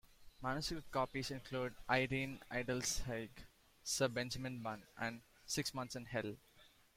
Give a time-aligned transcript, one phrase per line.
[0.41, 3.29] Manuscript copies include "Irene Iddesleigh",
[3.83, 6.37] "Sir Benjamin Bunn" and "Six Months in Hell".